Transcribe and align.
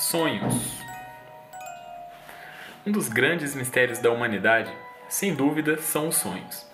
Sonhos. 0.00 0.54
Um 2.86 2.90
dos 2.90 3.10
grandes 3.10 3.54
mistérios 3.54 3.98
da 3.98 4.10
humanidade, 4.10 4.72
sem 5.10 5.34
dúvida, 5.34 5.76
são 5.76 6.08
os 6.08 6.16
sonhos. 6.16 6.66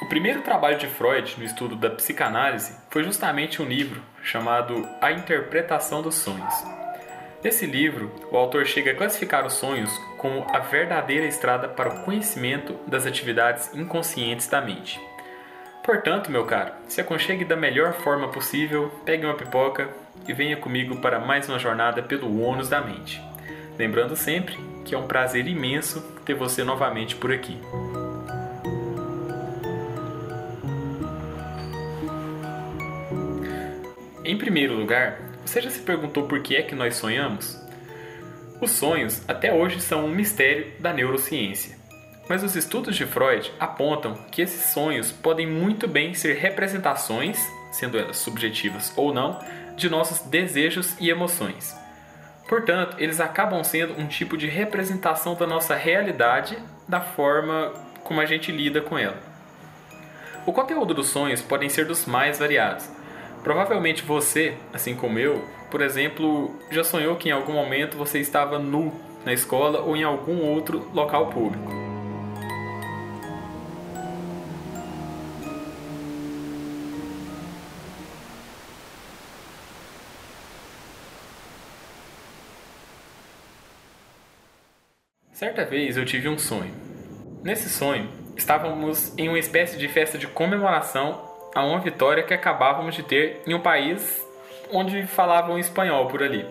O 0.00 0.06
primeiro 0.06 0.40
trabalho 0.40 0.78
de 0.78 0.86
Freud 0.86 1.34
no 1.36 1.44
estudo 1.44 1.74
da 1.74 1.90
psicanálise 1.90 2.78
foi 2.88 3.02
justamente 3.02 3.60
um 3.60 3.64
livro 3.66 4.00
chamado 4.22 4.88
A 5.00 5.10
Interpretação 5.10 6.02
dos 6.02 6.14
Sonhos. 6.14 6.54
Nesse 7.42 7.66
livro, 7.66 8.14
o 8.30 8.36
autor 8.36 8.64
chega 8.64 8.92
a 8.92 8.96
classificar 8.96 9.44
os 9.44 9.54
sonhos 9.54 9.90
como 10.16 10.46
a 10.54 10.60
verdadeira 10.60 11.26
estrada 11.26 11.68
para 11.68 11.88
o 11.88 12.04
conhecimento 12.04 12.78
das 12.86 13.06
atividades 13.06 13.74
inconscientes 13.74 14.46
da 14.46 14.60
mente. 14.60 15.00
Portanto, 15.82 16.30
meu 16.30 16.44
caro, 16.44 16.72
se 16.88 17.00
aconchegue 17.00 17.44
da 17.44 17.56
melhor 17.56 17.94
forma 17.94 18.28
possível, 18.28 18.92
pegue 19.04 19.24
uma 19.24 19.34
pipoca 19.34 19.88
e 20.28 20.32
venha 20.32 20.56
comigo 20.56 20.96
para 21.00 21.18
mais 21.18 21.48
uma 21.48 21.58
jornada 21.58 22.02
pelo 22.02 22.40
ônus 22.42 22.68
da 22.68 22.80
mente. 22.80 23.20
Lembrando 23.78 24.14
sempre 24.14 24.58
que 24.84 24.94
é 24.94 24.98
um 24.98 25.06
prazer 25.06 25.46
imenso 25.46 26.00
ter 26.24 26.34
você 26.34 26.62
novamente 26.62 27.16
por 27.16 27.32
aqui. 27.32 27.58
Em 34.22 34.36
primeiro 34.36 34.74
lugar, 34.74 35.18
você 35.44 35.62
já 35.62 35.70
se 35.70 35.80
perguntou 35.80 36.28
por 36.28 36.40
que 36.40 36.56
é 36.56 36.62
que 36.62 36.74
nós 36.74 36.94
sonhamos? 36.96 37.58
Os 38.60 38.70
sonhos 38.72 39.22
até 39.26 39.52
hoje 39.52 39.80
são 39.80 40.04
um 40.04 40.14
mistério 40.14 40.72
da 40.78 40.92
neurociência. 40.92 41.79
Mas 42.30 42.44
os 42.44 42.54
estudos 42.54 42.94
de 42.94 43.04
Freud 43.06 43.52
apontam 43.58 44.14
que 44.30 44.40
esses 44.40 44.72
sonhos 44.72 45.10
podem 45.10 45.48
muito 45.48 45.88
bem 45.88 46.14
ser 46.14 46.36
representações, 46.36 47.44
sendo 47.72 47.98
elas 47.98 48.18
subjetivas 48.18 48.92
ou 48.96 49.12
não, 49.12 49.40
de 49.74 49.90
nossos 49.90 50.20
desejos 50.20 50.94
e 51.00 51.10
emoções. 51.10 51.76
Portanto, 52.48 52.94
eles 53.00 53.18
acabam 53.18 53.64
sendo 53.64 54.00
um 54.00 54.06
tipo 54.06 54.36
de 54.36 54.46
representação 54.46 55.34
da 55.34 55.44
nossa 55.44 55.74
realidade, 55.74 56.56
da 56.86 57.00
forma 57.00 57.74
como 58.04 58.20
a 58.20 58.26
gente 58.26 58.52
lida 58.52 58.80
com 58.80 58.96
ela. 58.96 59.18
O 60.46 60.52
conteúdo 60.52 60.94
dos 60.94 61.08
sonhos 61.08 61.42
podem 61.42 61.68
ser 61.68 61.84
dos 61.84 62.06
mais 62.06 62.38
variados. 62.38 62.88
Provavelmente 63.42 64.04
você, 64.04 64.56
assim 64.72 64.94
como 64.94 65.18
eu, 65.18 65.44
por 65.68 65.80
exemplo, 65.80 66.56
já 66.70 66.84
sonhou 66.84 67.16
que 67.16 67.28
em 67.28 67.32
algum 67.32 67.54
momento 67.54 67.96
você 67.96 68.20
estava 68.20 68.56
nu 68.56 68.94
na 69.24 69.32
escola 69.32 69.80
ou 69.80 69.96
em 69.96 70.04
algum 70.04 70.44
outro 70.44 70.88
local 70.94 71.26
público. 71.26 71.79
Certa 85.40 85.64
vez 85.64 85.96
eu 85.96 86.04
tive 86.04 86.28
um 86.28 86.36
sonho. 86.36 86.70
Nesse 87.42 87.70
sonho, 87.70 88.10
estávamos 88.36 89.14
em 89.16 89.26
uma 89.26 89.38
espécie 89.38 89.78
de 89.78 89.88
festa 89.88 90.18
de 90.18 90.26
comemoração 90.26 91.18
a 91.54 91.64
uma 91.64 91.80
vitória 91.80 92.22
que 92.22 92.34
acabávamos 92.34 92.94
de 92.94 93.02
ter 93.02 93.40
em 93.46 93.54
um 93.54 93.60
país 93.60 94.22
onde 94.70 95.06
falavam 95.06 95.58
espanhol 95.58 96.08
por 96.08 96.22
ali. 96.22 96.44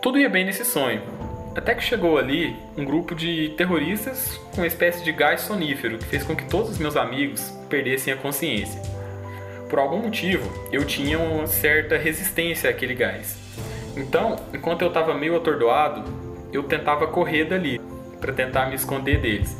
Tudo 0.00 0.18
ia 0.18 0.30
bem 0.30 0.46
nesse 0.46 0.64
sonho, 0.64 1.02
até 1.54 1.74
que 1.74 1.84
chegou 1.84 2.16
ali 2.16 2.56
um 2.78 2.84
grupo 2.86 3.14
de 3.14 3.50
terroristas 3.58 4.38
com 4.54 4.62
uma 4.62 4.66
espécie 4.66 5.04
de 5.04 5.12
gás 5.12 5.42
sonífero 5.42 5.98
que 5.98 6.06
fez 6.06 6.24
com 6.24 6.34
que 6.34 6.48
todos 6.48 6.70
os 6.70 6.78
meus 6.78 6.96
amigos 6.96 7.50
perdessem 7.68 8.14
a 8.14 8.16
consciência. 8.16 8.80
Por 9.68 9.78
algum 9.78 9.98
motivo, 9.98 10.50
eu 10.72 10.82
tinha 10.86 11.18
uma 11.18 11.46
certa 11.46 11.98
resistência 11.98 12.70
àquele 12.70 12.94
gás. 12.94 13.36
Então, 13.94 14.36
enquanto 14.54 14.80
eu 14.80 14.88
estava 14.88 15.12
meio 15.12 15.36
atordoado, 15.36 16.02
eu 16.50 16.62
tentava 16.62 17.06
correr 17.06 17.44
dali 17.44 17.78
para 18.20 18.32
tentar 18.32 18.66
me 18.66 18.74
esconder 18.74 19.20
deles. 19.20 19.56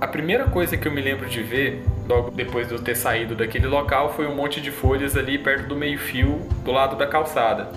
A 0.00 0.06
primeira 0.06 0.44
coisa 0.44 0.76
que 0.76 0.88
eu 0.88 0.92
me 0.92 1.02
lembro 1.02 1.28
de 1.28 1.42
ver, 1.42 1.84
logo 2.08 2.30
depois 2.30 2.66
de 2.66 2.74
eu 2.74 2.80
ter 2.80 2.94
saído 2.94 3.34
daquele 3.34 3.66
local, 3.66 4.14
foi 4.14 4.26
um 4.26 4.34
monte 4.34 4.60
de 4.60 4.70
folhas 4.70 5.16
ali 5.16 5.38
perto 5.38 5.68
do 5.68 5.76
meio-fio, 5.76 6.40
do 6.64 6.72
lado 6.72 6.96
da 6.96 7.06
calçada. 7.06 7.68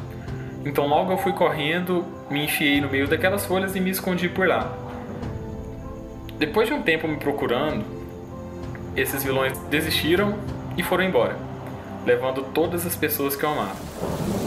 Então 0.65 0.87
logo 0.87 1.11
eu 1.11 1.17
fui 1.17 1.33
correndo, 1.33 2.05
me 2.29 2.45
enfiei 2.45 2.79
no 2.79 2.89
meio 2.89 3.07
daquelas 3.07 3.45
folhas 3.45 3.75
e 3.75 3.81
me 3.81 3.89
escondi 3.89 4.29
por 4.29 4.47
lá. 4.47 4.71
Depois 6.39 6.67
de 6.67 6.73
um 6.73 6.81
tempo 6.81 7.07
me 7.07 7.17
procurando, 7.17 7.83
esses 8.95 9.23
vilões 9.23 9.57
desistiram 9.69 10.37
e 10.77 10.83
foram 10.83 11.03
embora, 11.03 11.37
levando 12.05 12.43
todas 12.53 12.85
as 12.85 12.95
pessoas 12.95 13.35
que 13.35 13.43
eu 13.43 13.49
amava. 13.49 14.42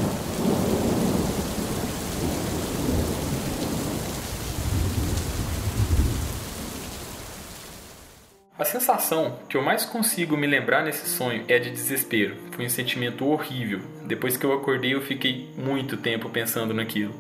Sensação 8.67 9.39
que 9.49 9.57
eu 9.57 9.63
mais 9.63 9.85
consigo 9.85 10.37
me 10.37 10.47
lembrar 10.47 10.85
nesse 10.85 11.09
sonho 11.09 11.45
é 11.49 11.59
de 11.59 11.71
desespero. 11.71 12.37
Foi 12.53 12.67
um 12.67 12.69
sentimento 12.69 13.27
horrível. 13.27 13.81
Depois 14.05 14.37
que 14.37 14.45
eu 14.45 14.53
acordei, 14.53 14.95
eu 14.95 15.01
fiquei 15.01 15.49
muito 15.57 15.97
tempo 15.97 16.29
pensando 16.29 16.75
naquilo. 16.75 17.15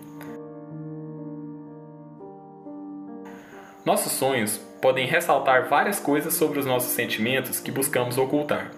Nossos 3.84 4.12
sonhos 4.12 4.58
podem 4.82 5.06
ressaltar 5.06 5.68
várias 5.68 6.00
coisas 6.00 6.34
sobre 6.34 6.58
os 6.58 6.66
nossos 6.66 6.90
sentimentos 6.90 7.60
que 7.60 7.70
buscamos 7.70 8.18
ocultar. 8.18 8.72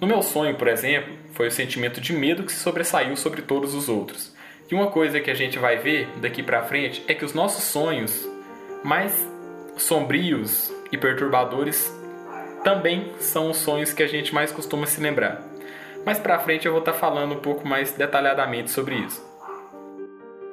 No 0.00 0.06
meu 0.06 0.22
sonho, 0.22 0.54
por 0.54 0.68
exemplo, 0.68 1.12
foi 1.34 1.48
o 1.48 1.50
sentimento 1.50 2.00
de 2.00 2.12
medo 2.12 2.44
que 2.44 2.52
se 2.52 2.60
sobressaiu 2.60 3.16
sobre 3.16 3.42
todos 3.42 3.74
os 3.74 3.88
outros. 3.88 4.32
E 4.70 4.74
uma 4.74 4.90
coisa 4.90 5.18
que 5.18 5.30
a 5.30 5.34
gente 5.34 5.58
vai 5.58 5.78
ver 5.78 6.08
daqui 6.20 6.42
para 6.42 6.62
frente 6.62 7.02
é 7.08 7.14
que 7.14 7.24
os 7.24 7.34
nossos 7.34 7.64
sonhos 7.64 8.28
mais 8.84 9.12
sombrios, 9.76 10.72
e 10.90 10.96
perturbadores 10.96 11.94
também 12.64 13.12
são 13.18 13.50
os 13.50 13.58
sonhos 13.58 13.92
que 13.92 14.02
a 14.02 14.06
gente 14.06 14.34
mais 14.34 14.52
costuma 14.52 14.86
se 14.86 15.00
lembrar. 15.00 15.42
Mais 16.04 16.18
pra 16.18 16.38
frente 16.38 16.66
eu 16.66 16.72
vou 16.72 16.80
estar 16.80 16.92
tá 16.92 16.98
falando 16.98 17.34
um 17.34 17.40
pouco 17.40 17.66
mais 17.66 17.92
detalhadamente 17.92 18.70
sobre 18.70 18.96
isso. 18.96 19.26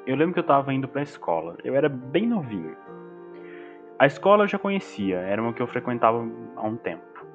Eu 0.05 0.15
lembro 0.15 0.33
que 0.33 0.39
eu 0.39 0.41
estava 0.41 0.73
indo 0.73 0.87
para 0.87 1.01
a 1.01 1.03
escola. 1.03 1.57
Eu 1.63 1.75
era 1.75 1.89
bem 1.89 2.27
novinho. 2.27 2.75
A 3.97 4.05
escola 4.05 4.43
eu 4.43 4.47
já 4.47 4.59
conhecia, 4.59 5.17
era 5.17 5.41
uma 5.41 5.53
que 5.53 5.61
eu 5.61 5.67
frequentava 5.67 6.17
há 6.55 6.67
um 6.67 6.75
tempo. 6.75 7.25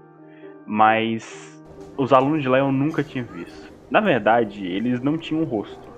Mas 0.67 1.61
os 1.97 2.13
alunos 2.13 2.43
de 2.43 2.49
lá 2.49 2.59
eu 2.59 2.71
nunca 2.71 3.03
tinha 3.03 3.25
visto. 3.25 3.73
Na 3.91 4.01
verdade, 4.01 4.65
eles 4.67 5.01
não 5.01 5.19
tinham 5.19 5.43
rosto. 5.45 5.90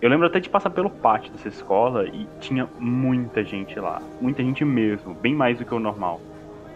Eu 0.00 0.08
lembro 0.08 0.26
até 0.26 0.40
de 0.40 0.48
passar 0.48 0.70
pelo 0.70 0.88
pátio 0.88 1.30
dessa 1.30 1.48
escola 1.48 2.06
e 2.06 2.26
tinha 2.40 2.66
muita 2.78 3.44
gente 3.44 3.78
lá. 3.78 4.00
Muita 4.18 4.42
gente 4.42 4.64
mesmo, 4.64 5.12
bem 5.12 5.34
mais 5.34 5.58
do 5.58 5.64
que 5.64 5.74
o 5.74 5.78
normal. 5.78 6.20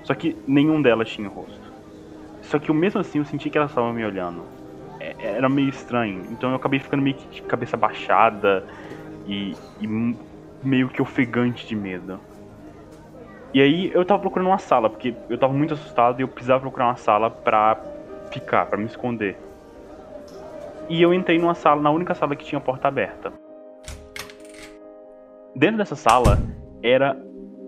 Só 0.03 0.13
que 0.15 0.37
nenhum 0.47 0.83
delas 0.83 1.09
tinha 1.09 1.27
rosto. 1.27 1.73
Só 2.43 2.59
que 2.59 2.71
mesmo 2.71 3.01
assim 3.01 3.19
eu 3.19 3.25
senti 3.25 3.49
que 3.49 3.57
elas 3.57 3.71
estavam 3.71 3.95
me 3.95 4.05
olhando. 4.05 4.45
É, 5.01 5.15
era 5.37 5.49
meio 5.49 5.71
estranho. 5.71 6.27
Então 6.31 6.51
eu 6.51 6.57
acabei 6.57 6.79
ficando 6.79 7.03
meio 7.03 7.17
que 7.17 7.27
de 7.29 7.43
cabeça 7.43 7.79
baixada 7.79 8.63
e, 9.27 9.57
e 9.81 10.17
meio 10.63 10.89
que 10.89 11.01
ofegante 11.01 11.67
de 11.67 11.75
medo. 11.75 12.21
E 13.55 13.63
aí 13.63 13.91
eu 13.95 14.05
tava 14.05 14.21
procurando 14.21 14.49
uma 14.49 14.59
sala, 14.59 14.91
porque 14.91 15.15
eu 15.31 15.39
tava 15.39 15.53
muito 15.55 15.73
assustado 15.73 16.21
e 16.21 16.23
eu 16.23 16.29
precisava 16.29 16.61
procurar 16.61 16.89
uma 16.89 16.97
sala 16.97 17.31
pra 17.31 17.81
ficar, 18.31 18.67
pra 18.67 18.77
me 18.77 18.85
esconder 18.85 19.39
e 20.89 21.01
eu 21.01 21.15
entrei 21.15 21.39
numa 21.39 21.55
sala, 21.55 21.81
na 21.81 21.91
única 21.91 22.15
sala 22.15 22.37
que 22.37 22.45
tinha 22.45 22.61
porta 22.61 22.89
aberta. 22.89 23.33
Dentro 25.57 25.79
dessa 25.79 25.97
sala 25.97 26.39
era 26.83 27.17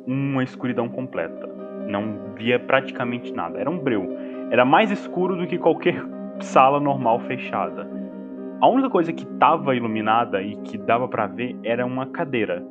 uma 0.06 0.42
escuridão 0.42 0.88
completa. 0.88 1.46
Não 1.86 2.34
via 2.34 2.58
praticamente 2.58 3.32
nada. 3.32 3.58
Era 3.58 3.70
um 3.70 3.78
breu. 3.78 4.06
Era 4.50 4.64
mais 4.64 4.90
escuro 4.90 5.36
do 5.36 5.46
que 5.46 5.58
qualquer 5.58 6.02
sala 6.40 6.80
normal 6.80 7.20
fechada. 7.20 7.88
A 8.60 8.68
única 8.68 8.90
coisa 8.90 9.12
que 9.12 9.24
estava 9.24 9.74
iluminada 9.74 10.42
e 10.42 10.56
que 10.56 10.78
dava 10.78 11.06
para 11.08 11.26
ver 11.26 11.56
era 11.62 11.86
uma 11.86 12.06
cadeira. 12.06 12.64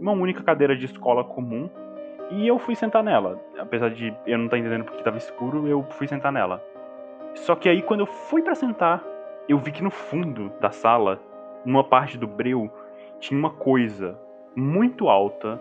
Uma 0.00 0.12
única 0.12 0.42
cadeira 0.42 0.76
de 0.76 0.84
escola 0.84 1.24
comum. 1.24 1.68
E 2.30 2.46
eu 2.46 2.58
fui 2.58 2.74
sentar 2.74 3.02
nela. 3.02 3.40
Apesar 3.58 3.90
de 3.90 4.14
eu 4.26 4.38
não 4.38 4.46
estar 4.46 4.56
tá 4.56 4.60
entendendo 4.60 4.84
porque 4.84 4.98
estava 4.98 5.16
escuro, 5.16 5.66
eu 5.66 5.84
fui 5.90 6.06
sentar 6.06 6.32
nela. 6.32 6.62
Só 7.34 7.54
que 7.54 7.68
aí 7.68 7.82
quando 7.82 8.00
eu 8.00 8.06
fui 8.06 8.42
para 8.42 8.54
sentar, 8.54 9.02
eu 9.48 9.58
vi 9.58 9.70
que 9.70 9.82
no 9.82 9.90
fundo 9.90 10.50
da 10.60 10.70
sala, 10.70 11.20
numa 11.64 11.84
parte 11.84 12.18
do 12.18 12.26
breu, 12.26 12.70
tinha 13.20 13.38
uma 13.38 13.50
coisa 13.50 14.18
muito 14.54 15.08
alta, 15.08 15.60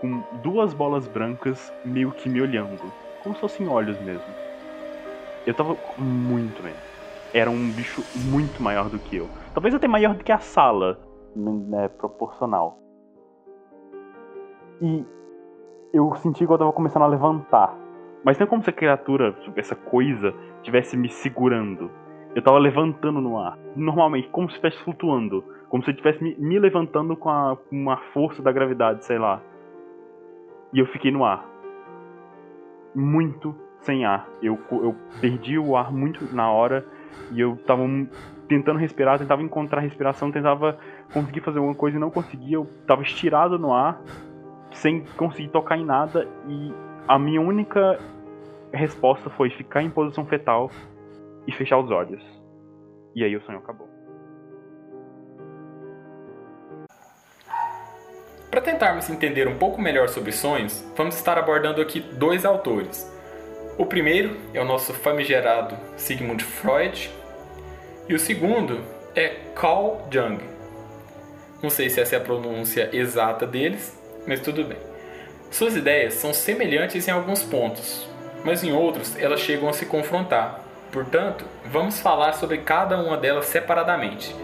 com 0.00 0.22
duas 0.42 0.72
bolas 0.72 1.08
brancas 1.08 1.72
meio 1.84 2.12
que 2.12 2.28
me 2.28 2.40
olhando, 2.40 2.80
como 3.22 3.34
se 3.34 3.40
fossem 3.40 3.68
olhos 3.68 4.00
mesmo. 4.00 4.32
Eu 5.44 5.54
tava 5.54 5.76
muito 5.96 6.62
medo. 6.62 6.76
Era 7.34 7.50
um 7.50 7.70
bicho 7.70 8.02
muito 8.30 8.62
maior 8.62 8.88
do 8.88 8.98
que 8.98 9.16
eu. 9.16 9.28
Talvez 9.52 9.74
até 9.74 9.88
maior 9.88 10.14
do 10.14 10.22
que 10.22 10.30
a 10.30 10.38
sala, 10.38 10.98
né, 11.34 11.88
proporcional. 11.88 12.78
E 14.80 15.04
eu 15.92 16.14
senti 16.16 16.46
que 16.46 16.52
eu 16.52 16.58
tava 16.58 16.72
começando 16.72 17.02
a 17.02 17.06
levantar. 17.06 17.76
Mas 18.24 18.38
não 18.38 18.46
é 18.46 18.48
como 18.48 18.62
se 18.62 18.70
a 18.70 18.72
criatura, 18.72 19.36
essa 19.56 19.74
coisa, 19.74 20.32
estivesse 20.58 20.96
me 20.96 21.08
segurando 21.08 21.90
eu 22.34 22.42
tava 22.42 22.58
levantando 22.58 23.20
no 23.20 23.38
ar. 23.38 23.58
Normalmente, 23.74 24.28
como 24.28 24.48
se 24.48 24.56
estivesse 24.56 24.82
flutuando. 24.84 25.44
Como 25.68 25.82
se 25.82 25.90
eu 25.90 25.92
estivesse 25.92 26.22
me, 26.22 26.34
me, 26.36 26.58
levantando 26.58 27.16
com, 27.16 27.28
a, 27.28 27.56
com 27.56 27.76
uma 27.76 27.96
força 28.12 28.42
da 28.42 28.52
gravidade, 28.52 29.04
sei 29.04 29.18
lá. 29.18 29.40
E 30.72 30.78
eu 30.78 30.86
fiquei 30.86 31.10
no 31.10 31.24
ar. 31.24 31.44
Muito 32.94 33.54
sem 33.80 34.04
ar. 34.04 34.28
Eu, 34.42 34.58
eu 34.70 34.94
perdi 35.20 35.58
o 35.58 35.76
ar 35.76 35.92
muito 35.92 36.34
na 36.34 36.50
hora 36.50 36.84
e 37.32 37.40
eu 37.40 37.56
tava 37.66 37.82
tentando 38.48 38.78
respirar, 38.78 39.18
tentava 39.18 39.42
encontrar 39.42 39.80
respiração, 39.80 40.32
tentava 40.32 40.78
conseguir 41.12 41.40
fazer 41.40 41.58
alguma 41.58 41.74
coisa 41.74 41.96
e 41.96 42.00
não 42.00 42.10
conseguia. 42.10 42.56
Eu 42.56 42.66
tava 42.86 43.02
estirado 43.02 43.58
no 43.58 43.72
ar, 43.72 44.00
sem 44.72 45.04
conseguir 45.16 45.48
tocar 45.48 45.76
em 45.76 45.84
nada 45.84 46.26
e 46.46 46.72
a 47.06 47.18
minha 47.18 47.40
única 47.40 47.98
resposta 48.72 49.30
foi 49.30 49.50
ficar 49.50 49.82
em 49.82 49.90
posição 49.90 50.26
fetal 50.26 50.70
e 51.48 51.52
fechar 51.52 51.78
os 51.78 51.90
olhos. 51.90 52.22
E 53.16 53.24
aí 53.24 53.34
o 53.34 53.40
sonho 53.40 53.58
acabou. 53.58 53.88
Para 58.50 58.60
tentarmos 58.60 59.08
entender 59.08 59.48
um 59.48 59.56
pouco 59.56 59.80
melhor 59.80 60.08
sobre 60.08 60.30
sonhos, 60.30 60.84
vamos 60.94 61.16
estar 61.16 61.38
abordando 61.38 61.80
aqui 61.80 62.00
dois 62.00 62.44
autores. 62.44 63.10
O 63.78 63.86
primeiro 63.86 64.36
é 64.52 64.60
o 64.60 64.64
nosso 64.64 64.92
famigerado 64.92 65.76
Sigmund 65.96 66.44
Freud, 66.44 67.10
e 68.08 68.14
o 68.14 68.18
segundo 68.18 68.80
é 69.14 69.28
Carl 69.54 70.06
Jung. 70.10 70.42
Não 71.62 71.70
sei 71.70 71.88
se 71.88 72.00
essa 72.00 72.16
é 72.16 72.18
a 72.18 72.22
pronúncia 72.22 72.90
exata 72.92 73.46
deles, 73.46 73.98
mas 74.26 74.40
tudo 74.40 74.64
bem. 74.64 74.78
Suas 75.50 75.76
ideias 75.76 76.14
são 76.14 76.34
semelhantes 76.34 77.08
em 77.08 77.10
alguns 77.10 77.42
pontos, 77.42 78.08
mas 78.44 78.62
em 78.62 78.72
outros 78.72 79.16
elas 79.18 79.40
chegam 79.40 79.68
a 79.68 79.72
se 79.72 79.86
confrontar. 79.86 80.67
Portanto, 80.92 81.44
vamos 81.66 82.00
falar 82.00 82.32
sobre 82.32 82.58
cada 82.58 82.98
uma 82.98 83.16
delas 83.16 83.46
separadamente. 83.46 84.34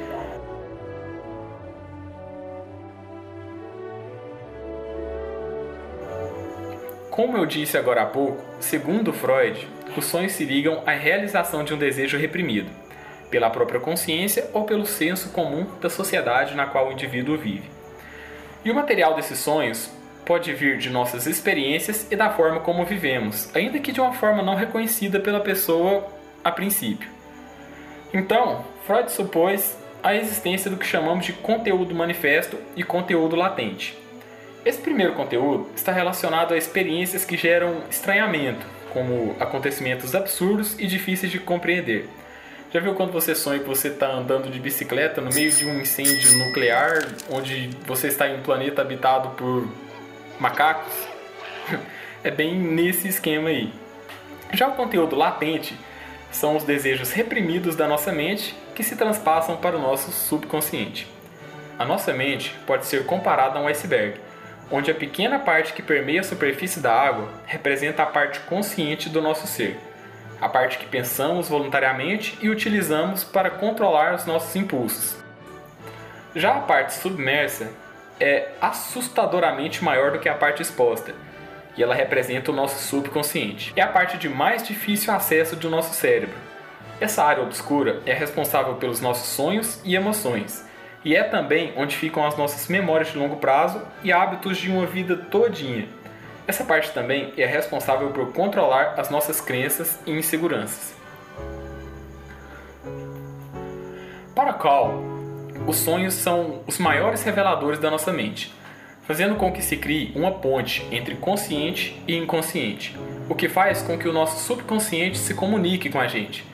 Como 7.10 7.36
eu 7.36 7.46
disse 7.46 7.78
agora 7.78 8.02
há 8.02 8.06
pouco, 8.06 8.44
segundo 8.58 9.12
Freud, 9.12 9.68
os 9.96 10.04
sonhos 10.04 10.32
se 10.32 10.44
ligam 10.44 10.82
à 10.84 10.90
realização 10.90 11.62
de 11.62 11.72
um 11.72 11.78
desejo 11.78 12.18
reprimido, 12.18 12.68
pela 13.30 13.48
própria 13.48 13.78
consciência 13.78 14.50
ou 14.52 14.64
pelo 14.64 14.84
senso 14.84 15.30
comum 15.30 15.64
da 15.80 15.88
sociedade 15.88 16.56
na 16.56 16.66
qual 16.66 16.88
o 16.88 16.92
indivíduo 16.92 17.38
vive. 17.38 17.70
E 18.64 18.70
o 18.70 18.74
material 18.74 19.14
desses 19.14 19.38
sonhos 19.38 19.90
pode 20.26 20.52
vir 20.52 20.76
de 20.76 20.90
nossas 20.90 21.26
experiências 21.26 22.10
e 22.10 22.16
da 22.16 22.30
forma 22.30 22.60
como 22.60 22.84
vivemos, 22.84 23.48
ainda 23.54 23.78
que 23.78 23.92
de 23.92 24.00
uma 24.00 24.12
forma 24.12 24.42
não 24.42 24.56
reconhecida 24.56 25.20
pela 25.20 25.38
pessoa 25.38 26.04
a 26.44 26.52
princípio. 26.52 27.08
Então, 28.12 28.64
Freud 28.86 29.10
supôs 29.10 29.76
a 30.02 30.14
existência 30.14 30.70
do 30.70 30.76
que 30.76 30.86
chamamos 30.86 31.24
de 31.24 31.32
conteúdo 31.32 31.94
manifesto 31.94 32.58
e 32.76 32.84
conteúdo 32.84 33.34
latente. 33.34 33.98
Esse 34.64 34.78
primeiro 34.78 35.14
conteúdo 35.14 35.68
está 35.74 35.92
relacionado 35.92 36.54
a 36.54 36.56
experiências 36.56 37.24
que 37.24 37.36
geram 37.36 37.82
estranhamento, 37.90 38.64
como 38.92 39.34
acontecimentos 39.40 40.14
absurdos 40.14 40.78
e 40.78 40.86
difíceis 40.86 41.32
de 41.32 41.38
compreender. 41.38 42.08
Já 42.72 42.80
viu 42.80 42.94
quando 42.94 43.12
você 43.12 43.34
sonha 43.34 43.60
que 43.60 43.68
você 43.68 43.88
está 43.88 44.10
andando 44.10 44.50
de 44.50 44.58
bicicleta 44.58 45.20
no 45.20 45.32
meio 45.32 45.50
de 45.50 45.64
um 45.64 45.80
incêndio 45.80 46.38
nuclear, 46.38 47.06
onde 47.30 47.70
você 47.86 48.08
está 48.08 48.28
em 48.28 48.36
um 48.36 48.42
planeta 48.42 48.82
habitado 48.82 49.30
por 49.30 49.68
macacos? 50.38 50.92
É 52.24 52.30
bem 52.30 52.54
nesse 52.54 53.06
esquema 53.06 53.50
aí. 53.50 53.70
Já 54.54 54.66
o 54.68 54.72
conteúdo 54.72 55.14
latente 55.14 55.78
são 56.34 56.56
os 56.56 56.64
desejos 56.64 57.12
reprimidos 57.12 57.76
da 57.76 57.86
nossa 57.86 58.12
mente 58.12 58.54
que 58.74 58.82
se 58.82 58.96
transpassam 58.96 59.56
para 59.56 59.76
o 59.76 59.80
nosso 59.80 60.10
subconsciente. 60.10 61.08
A 61.78 61.84
nossa 61.84 62.12
mente 62.12 62.54
pode 62.66 62.86
ser 62.86 63.06
comparada 63.06 63.58
a 63.58 63.62
um 63.62 63.68
iceberg 63.68 64.20
onde 64.70 64.90
a 64.90 64.94
pequena 64.94 65.38
parte 65.38 65.72
que 65.72 65.82
permeia 65.82 66.20
a 66.20 66.24
superfície 66.24 66.80
da 66.80 66.92
água 66.92 67.28
representa 67.46 68.02
a 68.02 68.06
parte 68.06 68.40
consciente 68.40 69.08
do 69.08 69.20
nosso 69.20 69.46
ser, 69.46 69.78
a 70.40 70.48
parte 70.48 70.78
que 70.78 70.86
pensamos 70.86 71.48
voluntariamente 71.48 72.36
e 72.40 72.48
utilizamos 72.48 73.24
para 73.24 73.50
controlar 73.50 74.14
os 74.14 74.24
nossos 74.24 74.54
impulsos. 74.56 75.16
Já 76.34 76.56
a 76.56 76.60
parte 76.60 76.94
submersa 76.94 77.70
é 78.18 78.48
assustadoramente 78.60 79.84
maior 79.84 80.12
do 80.12 80.18
que 80.18 80.28
a 80.28 80.34
parte 80.34 80.62
exposta, 80.62 81.14
e 81.76 81.82
ela 81.82 81.94
representa 81.94 82.50
o 82.50 82.54
nosso 82.54 82.82
subconsciente. 82.82 83.72
É 83.76 83.82
a 83.82 83.88
parte 83.88 84.16
de 84.18 84.28
mais 84.28 84.62
difícil 84.62 85.12
acesso 85.12 85.56
do 85.56 85.68
nosso 85.68 85.94
cérebro. 85.94 86.36
Essa 87.00 87.24
área 87.24 87.42
obscura 87.42 88.00
é 88.06 88.12
responsável 88.12 88.74
pelos 88.76 89.00
nossos 89.00 89.28
sonhos 89.28 89.80
e 89.84 89.94
emoções 89.94 90.64
e 91.04 91.14
é 91.14 91.22
também 91.22 91.72
onde 91.76 91.96
ficam 91.96 92.26
as 92.26 92.36
nossas 92.36 92.66
memórias 92.68 93.12
de 93.12 93.18
longo 93.18 93.36
prazo 93.36 93.82
e 94.02 94.12
hábitos 94.12 94.56
de 94.56 94.70
uma 94.70 94.86
vida 94.86 95.16
todinha. 95.16 95.86
Essa 96.46 96.64
parte 96.64 96.92
também 96.92 97.32
é 97.36 97.46
responsável 97.46 98.10
por 98.10 98.32
controlar 98.32 98.94
as 98.98 99.10
nossas 99.10 99.40
crenças 99.40 99.98
e 100.06 100.12
inseguranças. 100.12 100.94
Para 104.34 104.52
Carl, 104.52 105.02
os 105.66 105.76
sonhos 105.76 106.14
são 106.14 106.62
os 106.66 106.78
maiores 106.78 107.22
reveladores 107.22 107.78
da 107.78 107.90
nossa 107.90 108.12
mente, 108.12 108.52
fazendo 109.06 109.36
com 109.36 109.52
que 109.52 109.62
se 109.62 109.76
crie 109.76 110.12
uma 110.14 110.30
ponte 110.30 110.86
entre 110.90 111.14
consciente 111.16 112.00
e 112.08 112.16
inconsciente, 112.16 112.96
o 113.28 113.34
que 113.34 113.48
faz 113.48 113.82
com 113.82 113.98
que 113.98 114.08
o 114.08 114.12
nosso 114.12 114.44
subconsciente 114.44 115.18
se 115.18 115.34
comunique 115.34 115.90
com 115.90 116.00
a 116.00 116.06
gente 116.06 116.44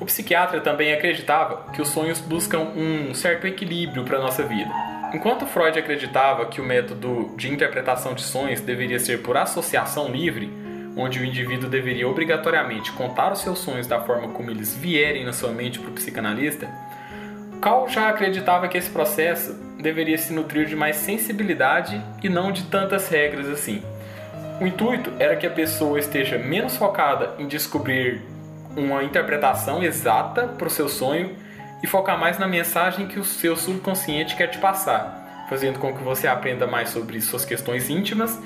o 0.00 0.04
psiquiatra 0.04 0.60
também 0.60 0.92
acreditava 0.92 1.70
que 1.72 1.80
os 1.80 1.88
sonhos 1.88 2.20
buscam 2.20 2.58
um 2.76 3.14
certo 3.14 3.46
equilíbrio 3.46 4.04
para 4.04 4.18
a 4.18 4.20
nossa 4.20 4.42
vida. 4.42 4.70
Enquanto 5.12 5.46
Freud 5.46 5.78
acreditava 5.78 6.46
que 6.46 6.60
o 6.60 6.64
método 6.64 7.32
de 7.36 7.50
interpretação 7.50 8.14
de 8.14 8.22
sonhos 8.22 8.60
deveria 8.60 8.98
ser 8.98 9.22
por 9.22 9.36
associação 9.36 10.08
livre, 10.08 10.52
onde 10.96 11.20
o 11.20 11.24
indivíduo 11.24 11.70
deveria 11.70 12.08
obrigatoriamente 12.08 12.92
contar 12.92 13.32
os 13.32 13.40
seus 13.40 13.60
sonhos 13.60 13.86
da 13.86 14.00
forma 14.00 14.28
como 14.28 14.50
eles 14.50 14.74
vierem 14.74 15.24
na 15.24 15.32
sua 15.32 15.50
mente 15.50 15.78
para 15.78 15.90
o 15.90 15.94
psicanalista, 15.94 16.68
Carl 17.62 17.88
já 17.88 18.08
acreditava 18.08 18.68
que 18.68 18.76
esse 18.76 18.90
processo 18.90 19.63
deveria 19.84 20.16
se 20.16 20.32
nutrir 20.32 20.66
de 20.66 20.74
mais 20.74 20.96
sensibilidade 20.96 22.02
e 22.22 22.28
não 22.30 22.50
de 22.50 22.62
tantas 22.64 23.06
regras 23.08 23.46
assim. 23.48 23.82
O 24.58 24.66
intuito 24.66 25.12
era 25.18 25.36
que 25.36 25.46
a 25.46 25.50
pessoa 25.50 25.98
esteja 25.98 26.38
menos 26.38 26.76
focada 26.76 27.34
em 27.38 27.46
descobrir 27.46 28.22
uma 28.74 29.04
interpretação 29.04 29.82
exata 29.82 30.48
para 30.48 30.66
o 30.66 30.70
seu 30.70 30.88
sonho 30.88 31.36
e 31.82 31.86
focar 31.86 32.18
mais 32.18 32.38
na 32.38 32.48
mensagem 32.48 33.06
que 33.06 33.20
o 33.20 33.24
seu 33.24 33.56
subconsciente 33.56 34.34
quer 34.36 34.46
te 34.46 34.56
passar, 34.56 35.46
fazendo 35.50 35.78
com 35.78 35.92
que 35.92 36.02
você 36.02 36.26
aprenda 36.26 36.66
mais 36.66 36.88
sobre 36.88 37.20
suas 37.20 37.44
questões 37.44 37.90
íntimas 37.90 38.40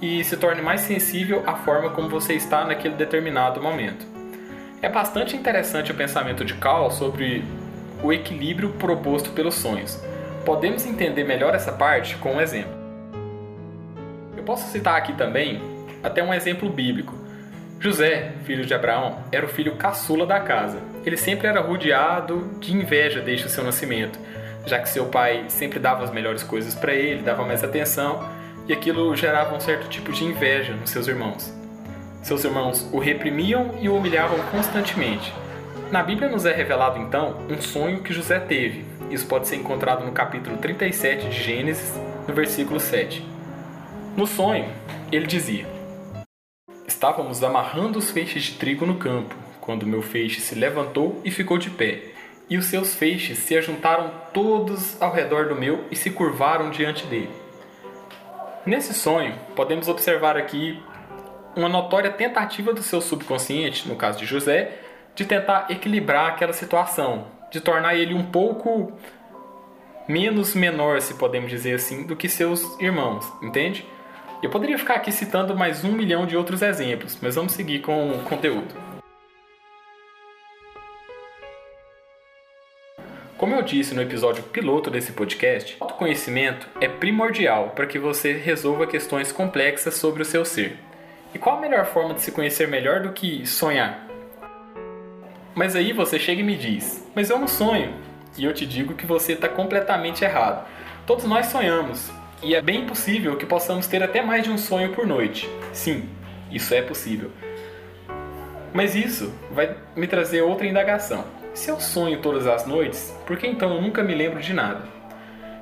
e 0.00 0.22
se 0.22 0.36
torne 0.36 0.60
mais 0.60 0.82
sensível 0.82 1.42
à 1.46 1.54
forma 1.54 1.88
como 1.90 2.08
você 2.10 2.34
está 2.34 2.66
naquele 2.66 2.96
determinado 2.96 3.62
momento. 3.62 4.04
É 4.82 4.90
bastante 4.90 5.36
interessante 5.36 5.90
o 5.90 5.94
pensamento 5.94 6.44
de 6.44 6.54
Carl 6.54 6.90
sobre 6.90 7.42
o 8.02 8.12
equilíbrio 8.12 8.70
proposto 8.70 9.30
pelos 9.30 9.54
sonhos. 9.54 10.11
Podemos 10.44 10.84
entender 10.86 11.24
melhor 11.24 11.54
essa 11.54 11.72
parte 11.72 12.16
com 12.16 12.34
um 12.34 12.40
exemplo. 12.40 12.72
Eu 14.36 14.42
posso 14.42 14.70
citar 14.70 14.96
aqui 14.96 15.12
também 15.12 15.60
até 16.02 16.22
um 16.22 16.34
exemplo 16.34 16.68
bíblico 16.68 17.22
José, 17.82 18.30
filho 18.44 18.64
de 18.64 18.72
Abraão, 18.72 19.18
era 19.32 19.44
o 19.44 19.48
filho 19.48 19.74
caçula 19.74 20.24
da 20.24 20.38
casa. 20.38 20.78
Ele 21.04 21.16
sempre 21.16 21.48
era 21.48 21.60
rodeado 21.60 22.48
de 22.60 22.72
inveja 22.72 23.20
desde 23.20 23.46
o 23.46 23.48
seu 23.48 23.64
nascimento, 23.64 24.20
já 24.64 24.78
que 24.78 24.88
seu 24.88 25.06
pai 25.06 25.46
sempre 25.48 25.80
dava 25.80 26.04
as 26.04 26.12
melhores 26.12 26.44
coisas 26.44 26.76
para 26.76 26.94
ele, 26.94 27.22
dava 27.22 27.44
mais 27.44 27.64
atenção, 27.64 28.24
e 28.68 28.72
aquilo 28.72 29.16
gerava 29.16 29.52
um 29.56 29.58
certo 29.58 29.88
tipo 29.88 30.12
de 30.12 30.22
inveja 30.22 30.74
nos 30.74 30.90
seus 30.90 31.08
irmãos. 31.08 31.52
Seus 32.22 32.44
irmãos 32.44 32.88
o 32.92 33.00
reprimiam 33.00 33.72
e 33.80 33.88
o 33.88 33.96
humilhavam 33.96 34.38
constantemente. 34.52 35.34
Na 35.92 36.02
Bíblia 36.02 36.26
nos 36.26 36.46
é 36.46 36.54
revelado 36.54 36.98
então 36.98 37.36
um 37.50 37.60
sonho 37.60 38.02
que 38.02 38.14
José 38.14 38.40
teve. 38.40 38.82
Isso 39.10 39.26
pode 39.26 39.46
ser 39.46 39.56
encontrado 39.56 40.06
no 40.06 40.12
capítulo 40.12 40.56
37 40.56 41.28
de 41.28 41.38
Gênesis, 41.38 41.92
no 42.26 42.32
versículo 42.32 42.80
7. 42.80 43.22
No 44.16 44.26
sonho, 44.26 44.72
ele 45.12 45.26
dizia: 45.26 45.66
Estávamos 46.88 47.44
amarrando 47.44 47.98
os 47.98 48.10
feixes 48.10 48.42
de 48.44 48.52
trigo 48.52 48.86
no 48.86 48.96
campo, 48.96 49.34
quando 49.60 49.86
meu 49.86 50.00
feixe 50.00 50.40
se 50.40 50.54
levantou 50.54 51.20
e 51.26 51.30
ficou 51.30 51.58
de 51.58 51.68
pé, 51.68 52.04
e 52.48 52.56
os 52.56 52.64
seus 52.64 52.94
feixes 52.94 53.40
se 53.40 53.54
ajuntaram 53.54 54.10
todos 54.32 54.96
ao 54.98 55.12
redor 55.12 55.48
do 55.48 55.54
meu 55.54 55.84
e 55.90 55.94
se 55.94 56.08
curvaram 56.08 56.70
diante 56.70 57.06
dele. 57.06 57.28
Nesse 58.64 58.94
sonho, 58.94 59.34
podemos 59.54 59.88
observar 59.88 60.38
aqui 60.38 60.82
uma 61.54 61.68
notória 61.68 62.10
tentativa 62.10 62.72
do 62.72 62.82
seu 62.82 63.02
subconsciente, 63.02 63.86
no 63.86 63.94
caso 63.94 64.18
de 64.18 64.24
José, 64.24 64.78
de 65.14 65.24
tentar 65.24 65.66
equilibrar 65.70 66.30
aquela 66.30 66.52
situação, 66.52 67.26
de 67.50 67.60
tornar 67.60 67.94
ele 67.94 68.14
um 68.14 68.24
pouco 68.24 68.92
menos 70.08 70.54
menor, 70.54 71.00
se 71.00 71.14
podemos 71.14 71.50
dizer 71.50 71.74
assim, 71.74 72.04
do 72.04 72.16
que 72.16 72.28
seus 72.28 72.78
irmãos, 72.80 73.30
entende? 73.42 73.86
Eu 74.42 74.50
poderia 74.50 74.78
ficar 74.78 74.94
aqui 74.94 75.12
citando 75.12 75.56
mais 75.56 75.84
um 75.84 75.92
milhão 75.92 76.26
de 76.26 76.36
outros 76.36 76.62
exemplos, 76.62 77.16
mas 77.22 77.36
vamos 77.36 77.52
seguir 77.52 77.80
com 77.80 78.10
o 78.10 78.22
conteúdo. 78.24 78.74
Como 83.38 83.54
eu 83.54 83.62
disse 83.62 83.94
no 83.94 84.02
episódio 84.02 84.42
piloto 84.44 84.90
desse 84.90 85.12
podcast, 85.12 85.76
autoconhecimento 85.80 86.68
é 86.80 86.88
primordial 86.88 87.70
para 87.70 87.86
que 87.86 87.98
você 87.98 88.32
resolva 88.32 88.86
questões 88.86 89.32
complexas 89.32 89.94
sobre 89.94 90.22
o 90.22 90.24
seu 90.24 90.44
ser. 90.44 90.78
E 91.34 91.38
qual 91.38 91.58
a 91.58 91.60
melhor 91.60 91.86
forma 91.86 92.14
de 92.14 92.20
se 92.20 92.30
conhecer 92.30 92.68
melhor 92.68 93.00
do 93.00 93.12
que 93.12 93.44
sonhar? 93.46 94.11
Mas 95.54 95.76
aí 95.76 95.92
você 95.92 96.18
chega 96.18 96.40
e 96.40 96.44
me 96.44 96.56
diz: 96.56 97.06
Mas 97.14 97.30
eu 97.30 97.38
não 97.38 97.48
sonho. 97.48 97.94
E 98.36 98.44
eu 98.44 98.54
te 98.54 98.64
digo 98.64 98.94
que 98.94 99.04
você 99.04 99.32
está 99.32 99.48
completamente 99.48 100.24
errado. 100.24 100.66
Todos 101.06 101.24
nós 101.24 101.46
sonhamos, 101.46 102.10
e 102.42 102.54
é 102.54 102.62
bem 102.62 102.86
possível 102.86 103.36
que 103.36 103.44
possamos 103.44 103.86
ter 103.86 104.02
até 104.02 104.22
mais 104.22 104.44
de 104.44 104.50
um 104.50 104.56
sonho 104.56 104.92
por 104.92 105.06
noite. 105.06 105.48
Sim, 105.72 106.08
isso 106.50 106.74
é 106.74 106.80
possível. 106.80 107.30
Mas 108.72 108.94
isso 108.94 109.32
vai 109.50 109.76
me 109.94 110.06
trazer 110.06 110.40
outra 110.42 110.66
indagação. 110.66 111.24
Se 111.52 111.70
eu 111.70 111.78
sonho 111.78 112.22
todas 112.22 112.46
as 112.46 112.66
noites, 112.66 113.14
por 113.26 113.36
que 113.36 113.46
então 113.46 113.74
eu 113.74 113.82
nunca 113.82 114.02
me 114.02 114.14
lembro 114.14 114.40
de 114.40 114.54
nada? 114.54 114.82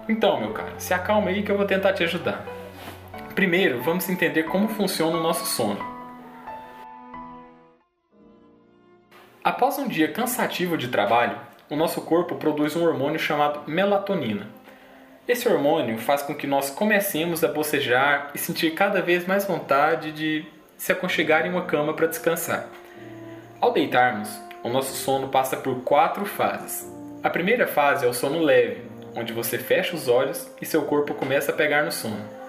Então, 0.09 0.40
meu 0.40 0.52
cara, 0.52 0.73
se 0.78 0.94
acalma 0.94 1.30
aí 1.30 1.42
que 1.42 1.50
eu 1.50 1.56
vou 1.56 1.66
tentar 1.66 1.92
te 1.92 2.04
ajudar. 2.04 2.47
Primeiro, 3.35 3.82
vamos 3.82 4.09
entender 4.09 4.44
como 4.44 4.68
funciona 4.68 5.18
o 5.18 5.23
nosso 5.23 5.44
sono. 5.47 5.85
Após 9.42 9.78
um 9.78 9.88
dia 9.88 10.12
cansativo 10.12 10.76
de 10.76 10.88
trabalho, 10.88 11.38
o 11.70 11.75
nosso 11.75 12.02
corpo 12.02 12.35
produz 12.35 12.76
um 12.76 12.85
hormônio 12.85 13.18
chamado 13.18 13.62
melatonina. 13.66 14.47
Esse 15.26 15.49
hormônio 15.49 15.97
faz 15.97 16.20
com 16.20 16.35
que 16.35 16.47
nós 16.47 16.68
comecemos 16.68 17.42
a 17.42 17.49
bocejar 17.49 18.32
e 18.35 18.38
sentir 18.38 18.73
cada 18.73 19.00
vez 19.00 19.26
mais 19.26 19.47
vontade 19.47 20.12
de 20.12 20.44
se 20.76 20.92
aconchegar 20.92 21.47
em 21.47 21.50
uma 21.50 21.64
cama 21.64 21.94
para 21.94 22.06
descansar. 22.06 22.66
Ao 23.59 23.73
deitarmos, 23.73 24.28
o 24.62 24.68
nosso 24.68 24.94
sono 24.94 25.28
passa 25.28 25.56
por 25.56 25.85
quatro 25.85 26.26
fases. 26.26 26.87
A 27.23 27.30
primeira 27.30 27.66
fase 27.66 28.04
é 28.04 28.09
o 28.09 28.12
sono 28.12 28.42
leve, 28.42 28.82
onde 29.16 29.32
você 29.32 29.56
fecha 29.56 29.97
os 29.97 30.06
olhos 30.06 30.50
e 30.61 30.66
seu 30.66 30.82
corpo 30.82 31.14
começa 31.14 31.50
a 31.50 31.54
pegar 31.54 31.82
no 31.82 31.92
sono. 31.92 32.39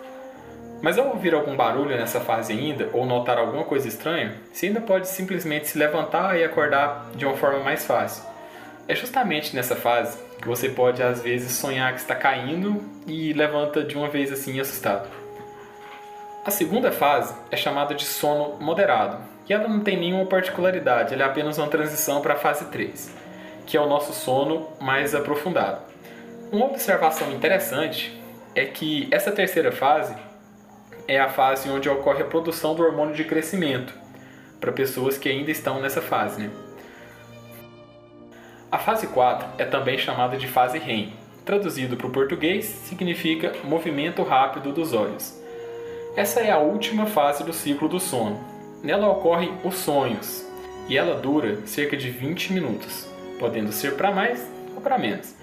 Mas 0.81 0.97
ao 0.97 1.09
ouvir 1.09 1.33
algum 1.33 1.55
barulho 1.55 1.95
nessa 1.95 2.19
fase 2.19 2.53
ainda, 2.53 2.89
ou 2.91 3.05
notar 3.05 3.37
alguma 3.37 3.63
coisa 3.63 3.87
estranha, 3.87 4.35
você 4.51 4.67
ainda 4.67 4.81
pode 4.81 5.07
simplesmente 5.07 5.67
se 5.67 5.77
levantar 5.77 6.37
e 6.39 6.43
acordar 6.43 7.11
de 7.15 7.25
uma 7.25 7.37
forma 7.37 7.59
mais 7.59 7.85
fácil. 7.85 8.23
É 8.87 8.95
justamente 8.95 9.55
nessa 9.55 9.75
fase 9.75 10.17
que 10.41 10.47
você 10.47 10.69
pode 10.69 11.03
às 11.03 11.21
vezes 11.21 11.51
sonhar 11.51 11.93
que 11.93 11.99
está 11.99 12.15
caindo 12.15 12.83
e 13.05 13.31
levanta 13.31 13.83
de 13.83 13.95
uma 13.95 14.09
vez 14.09 14.31
assim 14.31 14.59
assustado. 14.59 15.07
A 16.43 16.49
segunda 16.49 16.91
fase 16.91 17.35
é 17.51 17.55
chamada 17.55 17.93
de 17.93 18.03
sono 18.03 18.57
moderado, 18.59 19.17
e 19.47 19.53
ela 19.53 19.67
não 19.67 19.81
tem 19.81 19.95
nenhuma 19.95 20.25
particularidade, 20.25 21.13
ela 21.13 21.23
é 21.23 21.25
apenas 21.27 21.59
uma 21.59 21.67
transição 21.67 22.21
para 22.21 22.33
a 22.33 22.37
fase 22.37 22.65
3, 22.65 23.15
que 23.67 23.77
é 23.77 23.79
o 23.79 23.87
nosso 23.87 24.13
sono 24.13 24.67
mais 24.79 25.13
aprofundado. 25.13 25.81
Uma 26.51 26.65
observação 26.65 27.31
interessante 27.31 28.19
é 28.55 28.65
que 28.65 29.07
essa 29.11 29.31
terceira 29.31 29.71
fase 29.71 30.15
é 31.11 31.19
a 31.19 31.27
fase 31.27 31.69
onde 31.69 31.89
ocorre 31.89 32.21
a 32.21 32.25
produção 32.25 32.73
do 32.73 32.83
hormônio 32.83 33.13
de 33.13 33.25
crescimento, 33.25 33.93
para 34.61 34.71
pessoas 34.71 35.17
que 35.17 35.27
ainda 35.27 35.51
estão 35.51 35.81
nessa 35.81 36.01
fase. 36.01 36.43
Né? 36.43 36.49
A 38.71 38.77
fase 38.77 39.07
4 39.07 39.45
é 39.57 39.65
também 39.65 39.97
chamada 39.97 40.37
de 40.37 40.47
fase 40.47 40.79
REM. 40.79 41.11
Traduzido 41.43 41.97
para 41.97 42.07
o 42.07 42.11
português, 42.11 42.63
significa 42.63 43.51
movimento 43.65 44.23
rápido 44.23 44.71
dos 44.71 44.93
olhos. 44.93 45.37
Essa 46.15 46.39
é 46.39 46.49
a 46.49 46.59
última 46.59 47.05
fase 47.05 47.43
do 47.43 47.51
ciclo 47.51 47.89
do 47.89 47.99
sono. 47.99 48.39
Nela 48.81 49.09
ocorrem 49.09 49.53
os 49.65 49.75
sonhos, 49.75 50.47
e 50.87 50.97
ela 50.97 51.19
dura 51.19 51.57
cerca 51.65 51.97
de 51.97 52.09
20 52.09 52.53
minutos, 52.53 53.05
podendo 53.37 53.73
ser 53.73 53.97
para 53.97 54.11
mais 54.11 54.49
ou 54.73 54.81
para 54.81 54.97
menos. 54.97 55.35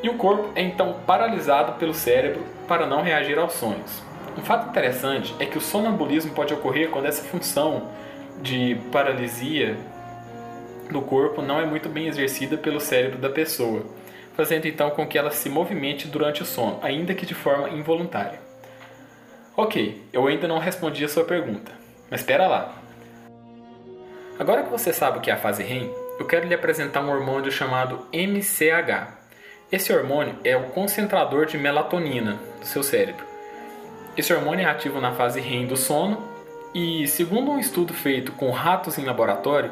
E 0.00 0.08
o 0.08 0.14
corpo 0.14 0.52
é 0.54 0.62
então 0.62 1.00
paralisado 1.04 1.72
pelo 1.72 1.92
cérebro 1.92 2.44
para 2.68 2.86
não 2.86 3.02
reagir 3.02 3.36
aos 3.36 3.54
sonhos. 3.54 4.09
Um 4.36 4.42
fato 4.42 4.68
interessante 4.68 5.34
é 5.38 5.46
que 5.46 5.58
o 5.58 5.60
sonambulismo 5.60 6.32
pode 6.32 6.54
ocorrer 6.54 6.90
quando 6.90 7.06
essa 7.06 7.22
função 7.22 7.90
de 8.42 8.76
paralisia 8.90 9.76
do 10.90 11.02
corpo 11.02 11.42
não 11.42 11.60
é 11.60 11.66
muito 11.66 11.88
bem 11.88 12.06
exercida 12.06 12.56
pelo 12.56 12.80
cérebro 12.80 13.18
da 13.18 13.28
pessoa, 13.28 13.84
fazendo 14.34 14.66
então 14.66 14.90
com 14.90 15.06
que 15.06 15.18
ela 15.18 15.30
se 15.30 15.48
movimente 15.48 16.08
durante 16.08 16.42
o 16.42 16.46
sono, 16.46 16.78
ainda 16.82 17.14
que 17.14 17.26
de 17.26 17.34
forma 17.34 17.68
involuntária. 17.70 18.40
Ok, 19.56 20.02
eu 20.12 20.26
ainda 20.26 20.48
não 20.48 20.58
respondi 20.58 21.04
a 21.04 21.08
sua 21.08 21.24
pergunta, 21.24 21.72
mas 22.10 22.20
espera 22.20 22.46
lá. 22.46 22.74
Agora 24.38 24.62
que 24.62 24.70
você 24.70 24.92
sabe 24.92 25.18
o 25.18 25.20
que 25.20 25.30
é 25.30 25.34
a 25.34 25.38
fase 25.38 25.62
REM, 25.62 25.90
eu 26.18 26.26
quero 26.26 26.46
lhe 26.46 26.54
apresentar 26.54 27.02
um 27.02 27.10
hormônio 27.10 27.52
chamado 27.52 28.06
MCH. 28.12 29.18
Esse 29.70 29.92
hormônio 29.92 30.36
é 30.42 30.56
o 30.56 30.70
concentrador 30.70 31.46
de 31.46 31.58
melatonina 31.58 32.38
do 32.58 32.66
seu 32.66 32.82
cérebro. 32.82 33.29
Esse 34.16 34.32
hormônio 34.32 34.66
é 34.66 34.68
ativo 34.68 35.00
na 35.00 35.12
fase 35.12 35.40
REM 35.40 35.66
do 35.66 35.76
sono 35.76 36.28
e, 36.74 37.06
segundo 37.06 37.50
um 37.52 37.58
estudo 37.58 37.94
feito 37.94 38.32
com 38.32 38.50
ratos 38.50 38.98
em 38.98 39.04
laboratório, 39.04 39.70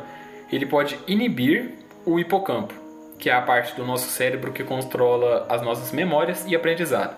ele 0.50 0.64
pode 0.64 0.98
inibir 1.06 1.72
o 2.06 2.18
hipocampo, 2.18 2.72
que 3.18 3.28
é 3.28 3.32
a 3.32 3.42
parte 3.42 3.74
do 3.74 3.84
nosso 3.84 4.08
cérebro 4.08 4.52
que 4.52 4.64
controla 4.64 5.46
as 5.48 5.60
nossas 5.60 5.92
memórias 5.92 6.44
e 6.46 6.54
aprendizado. 6.54 7.16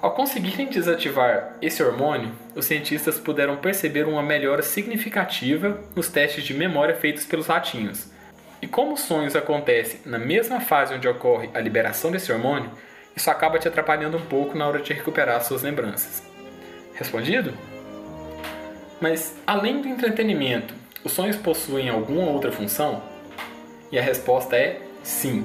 Ao 0.00 0.12
conseguirem 0.12 0.68
desativar 0.68 1.56
esse 1.60 1.82
hormônio, 1.82 2.32
os 2.54 2.64
cientistas 2.64 3.18
puderam 3.18 3.56
perceber 3.56 4.06
uma 4.06 4.22
melhora 4.22 4.62
significativa 4.62 5.78
nos 5.94 6.08
testes 6.08 6.44
de 6.44 6.54
memória 6.54 6.94
feitos 6.94 7.26
pelos 7.26 7.48
ratinhos. 7.48 8.08
E 8.62 8.66
como 8.66 8.94
os 8.94 9.00
sonhos 9.00 9.36
acontecem 9.36 10.00
na 10.06 10.18
mesma 10.18 10.60
fase 10.60 10.94
onde 10.94 11.08
ocorre 11.08 11.50
a 11.52 11.60
liberação 11.60 12.10
desse 12.10 12.32
hormônio, 12.32 12.70
isso 13.20 13.30
acaba 13.30 13.58
te 13.58 13.68
atrapalhando 13.68 14.16
um 14.16 14.24
pouco 14.24 14.56
na 14.56 14.66
hora 14.66 14.80
de 14.80 14.94
recuperar 14.94 15.44
suas 15.44 15.62
lembranças. 15.62 16.22
Respondido? 16.94 17.52
Mas 18.98 19.36
além 19.46 19.82
do 19.82 19.88
entretenimento 19.88 20.74
os 21.04 21.12
sonhos 21.12 21.36
possuem 21.36 21.90
alguma 21.90 22.30
outra 22.30 22.50
função? 22.50 23.02
E 23.92 23.98
a 23.98 24.02
resposta 24.02 24.56
é 24.56 24.80
sim. 25.02 25.44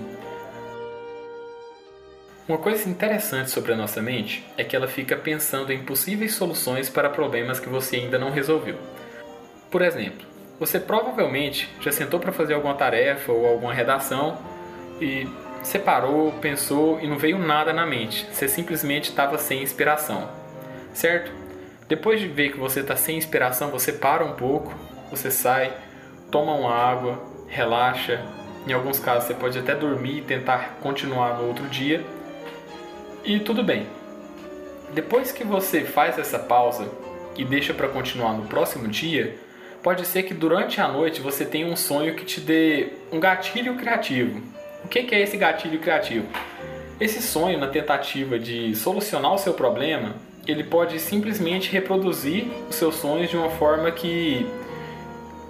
Uma 2.48 2.58
coisa 2.58 2.88
interessante 2.88 3.50
sobre 3.50 3.74
a 3.74 3.76
nossa 3.76 4.02
mente 4.02 4.46
é 4.58 4.64
que 4.64 4.76
ela 4.76 4.88
fica 4.88 5.18
pensando 5.18 5.74
em 5.74 5.84
possíveis 5.84 6.34
soluções 6.34 6.90
para 6.90 7.10
problemas 7.10 7.60
que 7.60 7.68
você 7.68 7.98
ainda 7.98 8.18
não 8.18 8.32
resolveu. 8.32 8.78
Por 9.70 9.82
exemplo, 9.82 10.26
você 10.58 10.80
provavelmente 10.80 11.70
já 11.82 11.92
sentou 11.92 12.22
para 12.22 12.32
fazer 12.32 12.54
alguma 12.54 12.76
tarefa 12.76 13.34
ou 13.34 13.46
alguma 13.46 13.74
redação 13.74 14.38
e 15.02 15.28
você 15.66 15.80
parou, 15.80 16.32
pensou 16.34 17.00
e 17.02 17.08
não 17.08 17.18
veio 17.18 17.40
nada 17.40 17.74
na 17.74 17.88
mente. 17.88 18.28
Você 18.32 18.48
simplesmente 18.48 19.10
estava 19.10 19.40
sem 19.40 19.64
inspiração, 19.64 20.30
certo? 20.94 21.32
Depois 21.88 22.20
de 22.20 22.28
ver 22.28 22.52
que 22.52 22.60
você 22.60 22.82
está 22.82 22.96
sem 22.96 23.18
inspiração, 23.18 23.72
você 23.72 23.92
para 23.92 24.24
um 24.24 24.34
pouco, 24.34 24.72
você 25.10 25.32
sai, 25.32 25.74
toma 26.30 26.54
uma 26.54 26.72
água, 26.72 27.20
relaxa. 27.48 28.24
Em 28.68 28.74
alguns 28.74 29.00
casos 29.00 29.24
você 29.24 29.34
pode 29.34 29.58
até 29.58 29.74
dormir 29.74 30.20
e 30.20 30.22
tentar 30.22 30.78
continuar 30.82 31.40
no 31.40 31.48
outro 31.48 31.66
dia. 31.66 32.06
E 33.24 33.40
tudo 33.40 33.64
bem. 33.64 33.88
Depois 34.94 35.32
que 35.32 35.44
você 35.44 35.82
faz 35.82 36.20
essa 36.20 36.38
pausa 36.38 36.88
e 37.36 37.44
deixa 37.44 37.74
para 37.74 37.88
continuar 37.88 38.34
no 38.34 38.46
próximo 38.46 38.88
dia, 38.88 39.36
pode 39.82 40.06
ser 40.06 40.24
que 40.24 40.34
durante 40.34 40.80
a 40.80 40.88
noite 40.88 41.22
você 41.22 41.44
tenha 41.44 41.66
um 41.66 41.76
sonho 41.76 42.16
que 42.16 42.24
te 42.24 42.40
dê 42.40 42.90
um 43.12 43.20
gatilho 43.20 43.76
criativo. 43.76 44.54
O 44.86 44.88
que 44.88 45.16
é 45.16 45.20
esse 45.20 45.36
gatilho 45.36 45.80
criativo? 45.80 46.28
Esse 47.02 47.20
sonho, 47.20 47.58
na 47.58 47.66
tentativa 47.66 48.38
de 48.38 48.76
solucionar 48.76 49.34
o 49.34 49.38
seu 49.40 49.56
problema, 49.56 50.14
ele 50.48 50.64
pode 50.64 51.00
simplesmente 51.00 51.72
reproduzir 51.72 52.46
os 52.70 52.76
seus 52.76 52.94
sonhos 52.94 53.32
de 53.32 53.36
uma 53.36 53.50
forma 53.50 53.92
que 53.92 54.46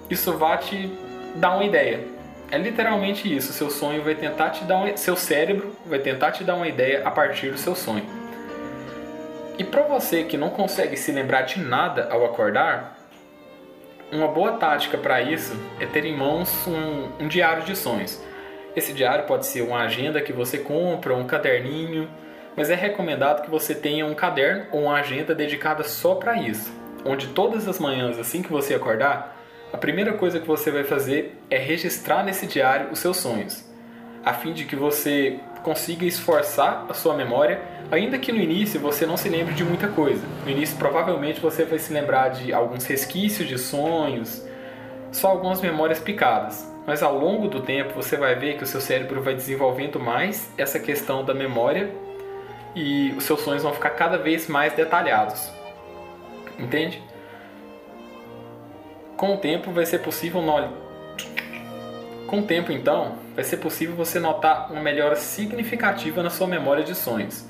isso 0.08 0.32
vai 0.38 0.56
te 0.56 0.90
dar 1.34 1.54
uma 1.54 1.64
ideia. 1.64 2.00
É 2.50 2.56
literalmente 2.56 3.30
isso. 3.30 3.52
Seu 3.52 3.68
sonho 3.68 4.02
vai 4.02 4.14
tentar 4.14 4.50
te 4.50 4.64
dar 4.64 4.78
um, 4.78 4.96
seu 4.96 5.14
cérebro 5.14 5.76
vai 5.84 5.98
tentar 5.98 6.32
te 6.32 6.42
dar 6.42 6.54
uma 6.54 6.66
ideia 6.66 7.06
a 7.06 7.10
partir 7.10 7.50
do 7.50 7.58
seu 7.58 7.76
sonho. 7.76 8.06
E 9.58 9.64
para 9.64 9.82
você 9.82 10.24
que 10.24 10.38
não 10.38 10.48
consegue 10.48 10.96
se 10.96 11.12
lembrar 11.12 11.42
de 11.42 11.60
nada 11.60 12.08
ao 12.10 12.24
acordar, 12.24 12.96
uma 14.10 14.28
boa 14.28 14.52
tática 14.52 14.96
para 14.96 15.20
isso 15.20 15.54
é 15.78 15.84
ter 15.84 16.06
em 16.06 16.16
mãos 16.16 16.66
um, 16.66 17.24
um 17.24 17.28
diário 17.28 17.64
de 17.64 17.76
sonhos. 17.76 18.24
Esse 18.76 18.92
diário 18.92 19.24
pode 19.24 19.46
ser 19.46 19.62
uma 19.62 19.80
agenda 19.80 20.20
que 20.20 20.34
você 20.34 20.58
compra, 20.58 21.14
um 21.14 21.26
caderninho, 21.26 22.06
mas 22.54 22.68
é 22.68 22.74
recomendado 22.74 23.42
que 23.42 23.50
você 23.50 23.74
tenha 23.74 24.04
um 24.04 24.14
caderno 24.14 24.66
ou 24.70 24.82
uma 24.82 24.96
agenda 24.96 25.34
dedicada 25.34 25.82
só 25.82 26.14
para 26.14 26.36
isso, 26.36 26.70
onde 27.02 27.28
todas 27.28 27.66
as 27.66 27.78
manhãs, 27.78 28.18
assim 28.18 28.42
que 28.42 28.52
você 28.52 28.74
acordar, 28.74 29.34
a 29.72 29.78
primeira 29.78 30.12
coisa 30.12 30.38
que 30.38 30.46
você 30.46 30.70
vai 30.70 30.84
fazer 30.84 31.38
é 31.48 31.56
registrar 31.56 32.22
nesse 32.22 32.46
diário 32.46 32.90
os 32.92 32.98
seus 32.98 33.16
sonhos, 33.16 33.64
a 34.22 34.34
fim 34.34 34.52
de 34.52 34.66
que 34.66 34.76
você 34.76 35.40
consiga 35.62 36.04
esforçar 36.04 36.84
a 36.86 36.92
sua 36.92 37.14
memória, 37.14 37.62
ainda 37.90 38.18
que 38.18 38.30
no 38.30 38.38
início 38.38 38.78
você 38.78 39.06
não 39.06 39.16
se 39.16 39.30
lembre 39.30 39.54
de 39.54 39.64
muita 39.64 39.88
coisa. 39.88 40.22
No 40.44 40.50
início, 40.50 40.76
provavelmente, 40.76 41.40
você 41.40 41.64
vai 41.64 41.78
se 41.78 41.92
lembrar 41.94 42.28
de 42.28 42.52
alguns 42.52 42.84
resquícios 42.84 43.48
de 43.48 43.56
sonhos 43.56 44.46
só 45.10 45.28
algumas 45.28 45.62
memórias 45.62 45.98
picadas, 45.98 46.75
mas 46.86 47.02
ao 47.02 47.18
longo 47.18 47.48
do 47.48 47.60
tempo 47.60 47.94
você 47.94 48.16
vai 48.16 48.34
ver 48.34 48.56
que 48.56 48.64
o 48.64 48.66
seu 48.66 48.80
cérebro 48.80 49.20
vai 49.20 49.34
desenvolvendo 49.34 49.98
mais 49.98 50.50
essa 50.56 50.78
questão 50.78 51.24
da 51.24 51.34
memória 51.34 51.90
e 52.74 53.12
os 53.16 53.24
seus 53.24 53.40
sonhos 53.40 53.62
vão 53.62 53.72
ficar 53.72 53.90
cada 53.90 54.16
vez 54.16 54.46
mais 54.46 54.72
detalhados. 54.74 55.50
Entende? 56.58 57.02
Com 59.16 59.34
o 59.34 59.38
tempo 59.38 59.72
vai 59.72 59.86
ser 59.86 59.98
possível 59.98 60.42
com 62.26 62.40
o 62.40 62.42
tempo 62.42 62.72
então, 62.72 63.18
vai 63.36 63.44
ser 63.44 63.58
possível 63.58 63.94
você 63.94 64.18
notar 64.18 64.72
uma 64.72 64.82
melhora 64.82 65.14
significativa 65.14 66.24
na 66.24 66.30
sua 66.30 66.48
memória 66.48 66.82
de 66.82 66.92
sonhos. 66.94 67.44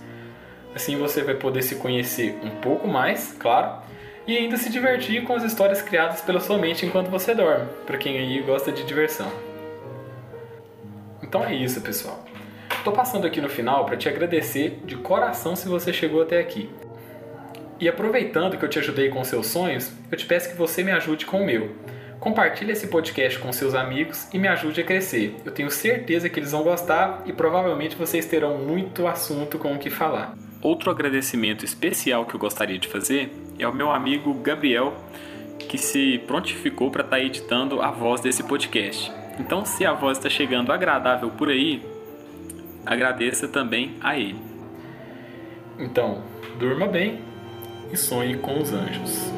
Assim 0.74 0.98
você 0.98 1.22
vai 1.22 1.34
poder 1.34 1.62
se 1.62 1.76
conhecer 1.76 2.38
um 2.42 2.50
pouco 2.60 2.86
mais, 2.86 3.34
claro, 3.40 3.80
e 4.26 4.36
ainda 4.36 4.56
se 4.56 4.70
divertir 4.70 5.22
com 5.22 5.34
as 5.34 5.44
histórias 5.44 5.80
criadas 5.80 6.20
pela 6.20 6.40
sua 6.40 6.58
mente 6.58 6.84
enquanto 6.84 7.08
você 7.08 7.34
dorme, 7.34 7.68
para 7.86 7.96
quem 7.96 8.18
aí 8.18 8.42
gosta 8.42 8.72
de 8.72 8.84
diversão. 8.84 9.30
Então 11.22 11.44
é 11.44 11.54
isso, 11.54 11.80
pessoal. 11.80 12.24
Estou 12.70 12.92
passando 12.92 13.26
aqui 13.26 13.40
no 13.40 13.48
final 13.48 13.84
para 13.84 13.96
te 13.96 14.08
agradecer 14.08 14.80
de 14.84 14.96
coração 14.96 15.54
se 15.54 15.68
você 15.68 15.92
chegou 15.92 16.22
até 16.22 16.40
aqui. 16.40 16.70
E 17.78 17.88
aproveitando 17.88 18.56
que 18.56 18.64
eu 18.64 18.68
te 18.68 18.78
ajudei 18.78 19.08
com 19.08 19.22
seus 19.22 19.46
sonhos, 19.46 19.92
eu 20.10 20.16
te 20.16 20.24
peço 20.24 20.48
que 20.48 20.56
você 20.56 20.82
me 20.82 20.90
ajude 20.92 21.26
com 21.26 21.42
o 21.42 21.46
meu. 21.46 21.70
Compartilhe 22.18 22.72
esse 22.72 22.88
podcast 22.88 23.38
com 23.38 23.52
seus 23.52 23.74
amigos 23.74 24.26
e 24.32 24.38
me 24.38 24.48
ajude 24.48 24.80
a 24.80 24.84
crescer. 24.84 25.36
Eu 25.44 25.52
tenho 25.52 25.70
certeza 25.70 26.28
que 26.28 26.40
eles 26.40 26.52
vão 26.52 26.62
gostar 26.62 27.22
e 27.26 27.32
provavelmente 27.32 27.94
vocês 27.94 28.24
terão 28.24 28.56
muito 28.58 29.06
assunto 29.06 29.58
com 29.58 29.74
o 29.74 29.78
que 29.78 29.90
falar. 29.90 30.34
Outro 30.62 30.90
agradecimento 30.90 31.64
especial 31.64 32.24
que 32.24 32.34
eu 32.34 32.40
gostaria 32.40 32.78
de 32.78 32.88
fazer 32.88 33.30
é 33.58 33.64
ao 33.64 33.72
meu 33.72 33.90
amigo 33.90 34.32
Gabriel, 34.34 34.94
que 35.58 35.78
se 35.78 36.18
prontificou 36.26 36.90
para 36.90 37.02
estar 37.02 37.16
tá 37.16 37.22
editando 37.22 37.82
a 37.82 37.90
voz 37.90 38.20
desse 38.20 38.42
podcast. 38.42 39.12
Então, 39.38 39.64
se 39.64 39.84
a 39.84 39.92
voz 39.92 40.18
está 40.18 40.30
chegando 40.30 40.72
agradável 40.72 41.30
por 41.30 41.48
aí, 41.48 41.82
agradeça 42.84 43.48
também 43.48 43.96
a 44.00 44.18
ele. 44.18 44.40
Então, 45.78 46.22
durma 46.58 46.86
bem 46.86 47.20
e 47.92 47.96
sonhe 47.96 48.36
com 48.38 48.60
os 48.60 48.72
anjos. 48.72 49.30